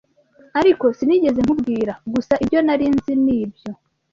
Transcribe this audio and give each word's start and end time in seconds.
Ariko 0.59 0.85
sinigeze 0.97 1.39
nkubwira, 1.41 1.93
gusa 2.13 2.33
ibyo 2.43 2.59
nari 2.65 2.85
nzinibyo 2.95 3.71